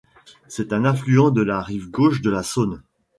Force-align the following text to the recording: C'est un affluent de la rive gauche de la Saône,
C'est 0.47 0.73
un 0.73 0.83
affluent 0.83 1.29
de 1.29 1.43
la 1.43 1.61
rive 1.61 1.91
gauche 1.91 2.21
de 2.23 2.31
la 2.31 2.41
Saône, 2.41 2.81